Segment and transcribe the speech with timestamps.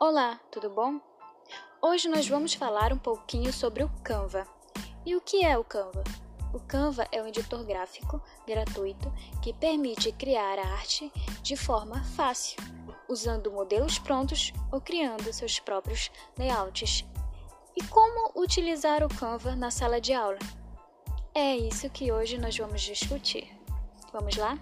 [0.00, 1.00] Olá, tudo bom?
[1.82, 4.46] Hoje nós vamos falar um pouquinho sobre o Canva.
[5.04, 6.04] E o que é o Canva?
[6.54, 12.62] O Canva é um editor gráfico gratuito que permite criar arte de forma fácil,
[13.08, 17.04] usando modelos prontos ou criando seus próprios layouts.
[17.74, 20.38] E como utilizar o Canva na sala de aula?
[21.34, 23.52] É isso que hoje nós vamos discutir.
[24.12, 24.56] Vamos lá?